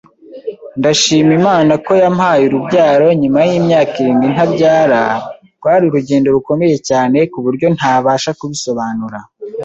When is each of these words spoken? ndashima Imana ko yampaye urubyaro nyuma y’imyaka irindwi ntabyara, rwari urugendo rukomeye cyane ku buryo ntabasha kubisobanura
ndashima 0.79 1.31
Imana 1.39 1.71
ko 1.85 1.91
yampaye 2.01 2.43
urubyaro 2.45 3.07
nyuma 3.21 3.39
y’imyaka 3.49 3.93
irindwi 4.01 4.27
ntabyara, 4.35 5.01
rwari 5.57 5.83
urugendo 5.87 6.27
rukomeye 6.35 6.75
cyane 6.89 7.17
ku 7.31 7.37
buryo 7.45 7.67
ntabasha 7.77 8.31
kubisobanura 8.39 9.19